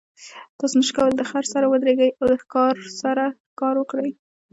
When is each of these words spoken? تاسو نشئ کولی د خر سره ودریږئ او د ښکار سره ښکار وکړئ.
تاسو 0.57 0.75
نشئ 0.79 0.93
کولی 0.97 1.15
د 1.17 1.23
خر 1.29 1.43
سره 1.53 1.65
ودریږئ 1.67 2.09
او 2.19 2.25
د 2.31 2.33
ښکار 2.43 2.75
سره 3.01 3.25
ښکار 3.51 3.75
وکړئ. 3.77 4.09